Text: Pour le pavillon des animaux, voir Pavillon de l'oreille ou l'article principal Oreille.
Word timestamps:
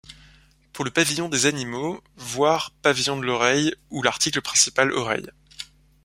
Pour 0.73 0.83
le 0.83 0.89
pavillon 0.89 1.29
des 1.29 1.45
animaux, 1.45 2.01
voir 2.17 2.71
Pavillon 2.81 3.17
de 3.17 3.21
l'oreille 3.23 3.75
ou 3.91 4.01
l'article 4.01 4.41
principal 4.41 4.91
Oreille. 4.93 5.29